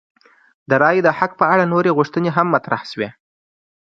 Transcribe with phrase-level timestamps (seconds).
[0.69, 3.09] د رایې د حق په اړه نورې غوښتنې هم مطرح شوې.